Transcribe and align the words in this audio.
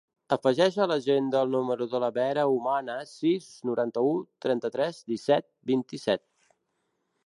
Afegeix 0.35 0.77
a 0.79 0.87
l'agenda 0.91 1.41
el 1.47 1.51
número 1.57 1.87
de 1.91 2.01
la 2.05 2.09
Vera 2.17 2.47
Humanes: 2.55 3.13
sis, 3.21 3.53
noranta-u, 3.71 4.17
trenta-tres, 4.47 5.07
disset, 5.15 5.51
vint-i-set. 5.75 6.27